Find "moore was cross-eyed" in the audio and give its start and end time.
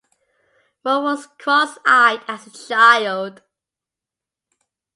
0.83-2.21